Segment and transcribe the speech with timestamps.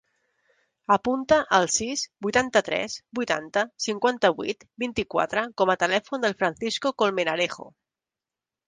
[0.93, 7.73] Apunta el sis, vuitanta-tres, vuitanta, cinquanta-vuit, vint-i-quatre com a telèfon del Francisco Colmenarejo.